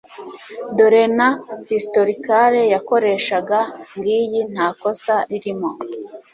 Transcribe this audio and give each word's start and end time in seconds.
dore 0.77 1.03
na 1.17 1.27
historicale 1.69 2.61
yakoreshaga 2.73 3.59
ngiyi 3.97 4.41
ntakosa 4.53 5.13
ririmo 5.29 5.69